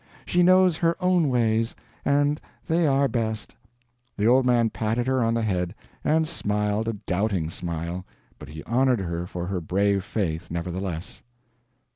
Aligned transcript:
She 0.25 0.41
knows 0.41 0.77
her 0.77 0.95
own 0.99 1.29
ways, 1.29 1.75
and 2.03 2.41
they 2.67 2.87
are 2.87 3.07
best." 3.07 3.53
The 4.17 4.25
old 4.25 4.47
man 4.47 4.71
patted 4.71 5.05
her 5.05 5.23
on 5.23 5.35
the 5.35 5.43
head, 5.43 5.75
and 6.03 6.27
smiled 6.27 6.87
a 6.87 6.93
doubting 6.93 7.51
smile, 7.51 8.03
but 8.39 8.49
he 8.49 8.63
honored 8.63 9.01
her 9.01 9.27
for 9.27 9.45
her 9.45 9.61
brave 9.61 10.03
faith, 10.03 10.49
nevertheless. 10.49 11.21